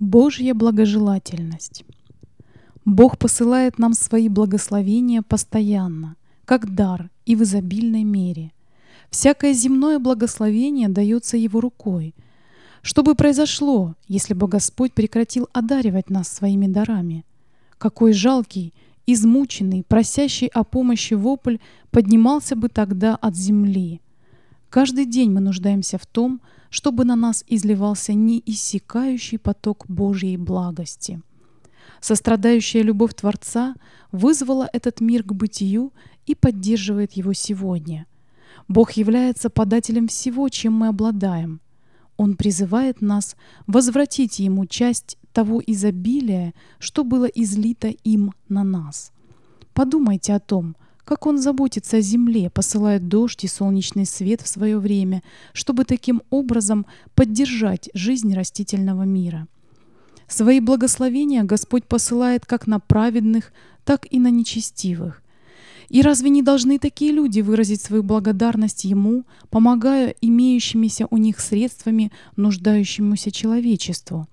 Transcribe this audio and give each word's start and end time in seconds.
Божья 0.00 0.54
благожелательность. 0.54 1.84
Бог 2.86 3.18
посылает 3.18 3.78
нам 3.78 3.92
свои 3.92 4.30
благословения 4.30 5.20
постоянно, 5.20 6.16
как 6.46 6.74
дар 6.74 7.10
и 7.26 7.36
в 7.36 7.42
изобильной 7.42 8.04
мере. 8.04 8.52
Всякое 9.10 9.52
земное 9.52 9.98
благословение 9.98 10.88
дается 10.88 11.36
Его 11.36 11.60
рукой. 11.60 12.14
Что 12.80 13.02
бы 13.02 13.14
произошло, 13.14 13.94
если 14.08 14.32
бы 14.32 14.48
Господь 14.48 14.94
прекратил 14.94 15.50
одаривать 15.52 16.08
нас 16.08 16.28
своими 16.28 16.66
дарами? 16.66 17.26
Какой 17.76 18.14
жалкий, 18.14 18.72
измученный, 19.04 19.84
просящий 19.86 20.46
о 20.46 20.64
помощи 20.64 21.12
вопль 21.12 21.58
поднимался 21.90 22.56
бы 22.56 22.70
тогда 22.70 23.16
от 23.16 23.36
земли. 23.36 24.00
Каждый 24.70 25.04
день 25.04 25.32
мы 25.32 25.40
нуждаемся 25.40 25.98
в 25.98 26.06
том, 26.06 26.40
чтобы 26.70 27.04
на 27.04 27.16
нас 27.16 27.44
изливался 27.48 28.14
неиссякающий 28.14 29.38
поток 29.38 29.84
Божьей 29.88 30.36
благости. 30.36 31.20
Сострадающая 32.00 32.82
любовь 32.82 33.14
Творца 33.14 33.74
вызвала 34.12 34.68
этот 34.72 35.00
мир 35.00 35.24
к 35.24 35.32
бытию 35.32 35.92
и 36.24 36.36
поддерживает 36.36 37.12
его 37.12 37.32
сегодня. 37.32 38.06
Бог 38.68 38.92
является 38.92 39.50
подателем 39.50 40.06
всего, 40.06 40.48
чем 40.48 40.74
мы 40.74 40.86
обладаем. 40.86 41.60
Он 42.16 42.36
призывает 42.36 43.00
нас 43.00 43.34
возвратить 43.66 44.38
Ему 44.38 44.66
часть 44.66 45.18
того 45.32 45.60
изобилия, 45.66 46.54
что 46.78 47.02
было 47.02 47.24
излито 47.24 47.88
им 47.88 48.34
на 48.48 48.62
нас. 48.62 49.10
Подумайте 49.74 50.32
о 50.34 50.40
том, 50.40 50.76
как 51.10 51.26
Он 51.26 51.38
заботится 51.38 51.96
о 51.96 52.00
земле, 52.00 52.50
посылает 52.50 53.08
дождь 53.08 53.42
и 53.42 53.48
солнечный 53.48 54.06
свет 54.06 54.42
в 54.42 54.46
свое 54.46 54.78
время, 54.78 55.24
чтобы 55.52 55.84
таким 55.84 56.22
образом 56.30 56.86
поддержать 57.16 57.90
жизнь 57.94 58.32
растительного 58.32 59.02
мира. 59.02 59.48
Свои 60.28 60.60
благословения 60.60 61.42
Господь 61.42 61.84
посылает 61.84 62.46
как 62.46 62.68
на 62.68 62.78
праведных, 62.78 63.52
так 63.84 64.06
и 64.08 64.20
на 64.20 64.30
нечестивых. 64.30 65.20
И 65.88 66.00
разве 66.00 66.30
не 66.30 66.42
должны 66.42 66.78
такие 66.78 67.10
люди 67.10 67.40
выразить 67.40 67.82
свою 67.82 68.04
благодарность 68.04 68.84
Ему, 68.84 69.24
помогая 69.48 70.14
имеющимися 70.20 71.08
у 71.10 71.16
них 71.16 71.40
средствами 71.40 72.12
нуждающемуся 72.36 73.32
человечеству? 73.32 74.28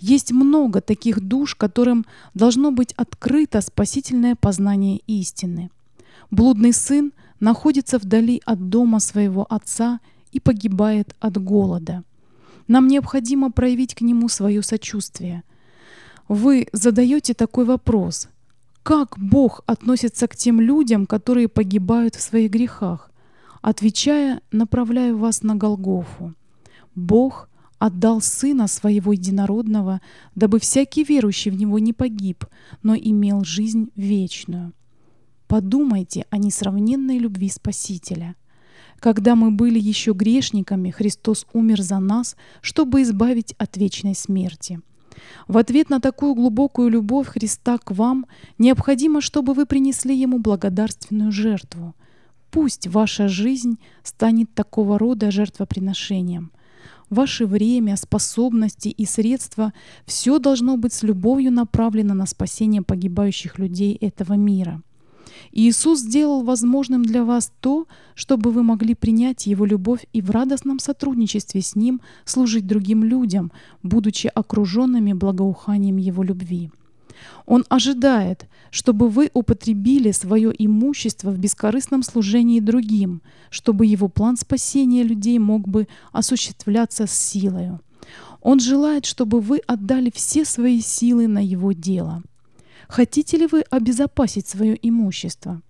Есть 0.00 0.32
много 0.32 0.80
таких 0.80 1.20
душ, 1.20 1.54
которым 1.54 2.04
должно 2.34 2.72
быть 2.72 2.94
открыто 2.94 3.60
спасительное 3.60 4.34
познание 4.34 4.98
истины. 5.06 5.70
Блудный 6.30 6.72
сын 6.72 7.12
находится 7.40 7.98
вдали 7.98 8.40
от 8.44 8.68
дома 8.68 9.00
своего 9.00 9.46
отца 9.48 10.00
и 10.32 10.40
погибает 10.40 11.14
от 11.20 11.42
голода. 11.42 12.04
Нам 12.68 12.86
необходимо 12.86 13.50
проявить 13.50 13.94
к 13.94 14.00
нему 14.00 14.28
свое 14.28 14.62
сочувствие. 14.62 15.42
Вы 16.28 16.68
задаете 16.72 17.34
такой 17.34 17.64
вопрос. 17.64 18.28
Как 18.82 19.18
Бог 19.18 19.62
относится 19.66 20.28
к 20.28 20.36
тем 20.36 20.60
людям, 20.60 21.06
которые 21.06 21.48
погибают 21.48 22.14
в 22.14 22.20
своих 22.20 22.50
грехах? 22.50 23.10
Отвечая, 23.60 24.40
направляю 24.52 25.18
вас 25.18 25.42
на 25.42 25.54
Голгофу. 25.54 26.34
Бог 26.94 27.48
отдал 27.78 28.20
Сына 28.20 28.68
Своего 28.68 29.12
Единородного, 29.12 30.00
дабы 30.34 30.60
всякий 30.60 31.02
верующий 31.02 31.50
в 31.50 31.54
Него 31.56 31.78
не 31.78 31.92
погиб, 31.92 32.44
но 32.82 32.94
имел 32.94 33.42
жизнь 33.42 33.90
вечную. 33.96 34.72
Подумайте 35.50 36.26
о 36.30 36.38
несравненной 36.38 37.18
любви 37.18 37.48
Спасителя. 37.48 38.36
Когда 39.00 39.34
мы 39.34 39.50
были 39.50 39.80
еще 39.80 40.12
грешниками, 40.12 40.90
Христос 40.90 41.44
умер 41.52 41.82
за 41.82 41.98
нас, 41.98 42.36
чтобы 42.60 43.02
избавить 43.02 43.56
от 43.58 43.76
вечной 43.76 44.14
смерти. 44.14 44.80
В 45.48 45.58
ответ 45.58 45.90
на 45.90 46.00
такую 46.00 46.36
глубокую 46.36 46.88
любовь 46.88 47.26
Христа 47.26 47.78
к 47.78 47.90
вам 47.90 48.26
необходимо, 48.58 49.20
чтобы 49.20 49.54
вы 49.54 49.66
принесли 49.66 50.14
Ему 50.16 50.38
благодарственную 50.38 51.32
жертву. 51.32 51.96
Пусть 52.52 52.86
ваша 52.86 53.26
жизнь 53.26 53.80
станет 54.04 54.54
такого 54.54 55.00
рода 55.00 55.32
жертвоприношением– 55.32 56.52
Ваше 57.10 57.44
время, 57.44 57.96
способности 57.96 58.86
и 58.86 59.04
средства– 59.04 59.72
все 60.06 60.38
должно 60.38 60.76
быть 60.76 60.92
с 60.92 61.02
любовью 61.02 61.50
направлено 61.50 62.14
на 62.14 62.24
спасение 62.24 62.82
погибающих 62.82 63.58
людей 63.58 63.96
этого 63.96 64.34
мира. 64.34 64.80
Иисус 65.52 66.00
сделал 66.00 66.42
возможным 66.42 67.02
для 67.04 67.24
вас 67.24 67.52
то, 67.60 67.86
чтобы 68.14 68.50
вы 68.50 68.62
могли 68.62 68.94
принять 68.94 69.46
Его 69.46 69.64
любовь 69.64 70.06
и 70.12 70.22
в 70.22 70.30
радостном 70.30 70.78
сотрудничестве 70.78 71.62
с 71.62 71.76
Ним 71.76 72.00
служить 72.24 72.66
другим 72.66 73.04
людям, 73.04 73.52
будучи 73.82 74.30
окруженными 74.32 75.12
благоуханием 75.12 75.96
Его 75.96 76.22
любви. 76.22 76.70
Он 77.46 77.64
ожидает, 77.68 78.48
чтобы 78.70 79.08
вы 79.08 79.30
употребили 79.34 80.10
свое 80.12 80.52
имущество 80.56 81.30
в 81.30 81.38
бескорыстном 81.38 82.02
служении 82.02 82.60
другим, 82.60 83.22
чтобы 83.50 83.86
его 83.86 84.08
план 84.08 84.36
спасения 84.36 85.02
людей 85.02 85.38
мог 85.38 85.68
бы 85.68 85.88
осуществляться 86.12 87.06
с 87.06 87.12
силою. 87.12 87.80
Он 88.40 88.58
желает, 88.58 89.04
чтобы 89.04 89.40
вы 89.40 89.58
отдали 89.66 90.10
все 90.14 90.44
свои 90.44 90.80
силы 90.80 91.26
на 91.26 91.44
его 91.44 91.72
дело. 91.72 92.22
Хотите 92.90 93.36
ли 93.36 93.46
вы 93.46 93.60
обезопасить 93.70 94.48
свое 94.48 94.76
имущество? 94.82 95.62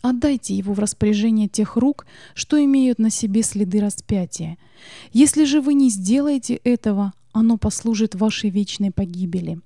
Отдайте 0.00 0.54
его 0.54 0.72
в 0.72 0.78
распоряжение 0.78 1.46
тех 1.46 1.76
рук, 1.76 2.06
что 2.34 2.62
имеют 2.64 2.98
на 2.98 3.10
себе 3.10 3.42
следы 3.42 3.80
распятия. 3.80 4.56
Если 5.12 5.44
же 5.44 5.60
вы 5.60 5.74
не 5.74 5.90
сделаете 5.90 6.54
этого, 6.54 7.12
оно 7.32 7.58
послужит 7.58 8.14
вашей 8.14 8.48
вечной 8.48 8.90
погибели. 8.90 9.60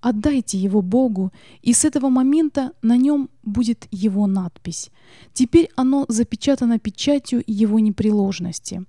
Отдайте 0.00 0.56
его 0.56 0.80
Богу, 0.80 1.30
и 1.60 1.74
с 1.74 1.84
этого 1.84 2.08
момента 2.08 2.72
на 2.80 2.96
нем 2.96 3.28
будет 3.42 3.86
его 3.90 4.26
надпись. 4.26 4.88
Теперь 5.34 5.68
оно 5.76 6.06
запечатано 6.08 6.78
печатью 6.78 7.44
его 7.46 7.80
непреложности. 7.80 8.82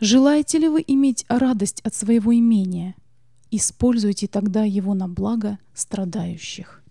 Желаете 0.00 0.56
ли 0.56 0.68
вы 0.68 0.82
иметь 0.86 1.26
радость 1.28 1.82
от 1.82 1.94
своего 1.94 2.34
имения? 2.34 2.94
Используйте 3.58 4.26
тогда 4.26 4.64
его 4.64 4.92
на 4.92 5.08
благо 5.08 5.58
страдающих. 5.72 6.82